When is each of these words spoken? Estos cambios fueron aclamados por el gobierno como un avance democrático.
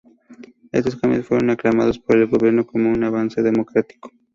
Estos 0.71 0.95
cambios 0.95 1.27
fueron 1.27 1.51
aclamados 1.51 1.99
por 1.99 2.17
el 2.17 2.25
gobierno 2.25 2.65
como 2.65 2.89
un 2.89 3.03
avance 3.03 3.43
democrático. 3.43 4.11